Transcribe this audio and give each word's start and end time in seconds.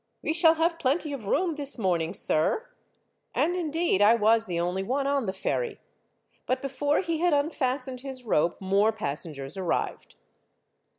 "We 0.23 0.33
shall 0.33 0.55
have 0.55 0.79
plenty 0.79 1.13
of 1.13 1.27
room 1.27 1.53
this 1.57 1.77
morning, 1.77 2.15
sir!" 2.15 2.65
And 3.35 3.55
indeed 3.55 4.01
I 4.01 4.15
was 4.15 4.47
the 4.47 4.59
only 4.59 4.81
one 4.81 5.05
on 5.05 5.27
the 5.27 5.31
ferry, 5.31 5.79
but 6.47 6.59
before 6.59 7.01
he 7.01 7.19
had 7.19 7.35
unfastened 7.35 8.01
his 8.01 8.23
rope 8.23 8.59
more 8.59 8.91
pas 8.91 9.23
sengers 9.23 9.55
arrived. 9.57 10.15